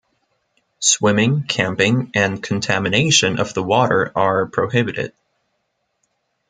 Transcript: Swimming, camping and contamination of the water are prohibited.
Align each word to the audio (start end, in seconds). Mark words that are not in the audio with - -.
Swimming, 0.79 1.43
camping 1.43 2.09
and 2.15 2.41
contamination 2.41 3.39
of 3.39 3.53
the 3.53 3.61
water 3.61 4.11
are 4.15 4.47
prohibited. 4.47 5.13